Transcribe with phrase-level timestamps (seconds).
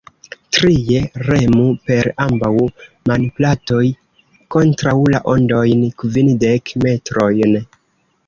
[0.55, 2.49] Trie: remu per ambaŭ
[3.11, 3.83] manplatoj
[4.55, 7.55] kontraŭ la ondojn, kvindek metrojn.